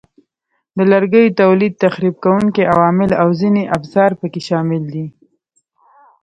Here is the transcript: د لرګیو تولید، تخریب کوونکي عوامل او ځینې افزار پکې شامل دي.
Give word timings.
د 0.77 0.79
لرګیو 0.91 1.35
تولید، 1.41 1.73
تخریب 1.83 2.15
کوونکي 2.23 2.63
عوامل 2.73 3.09
او 3.21 3.27
ځینې 3.39 3.63
افزار 3.77 4.11
پکې 4.19 4.41
شامل 4.47 4.83
دي. 4.93 5.05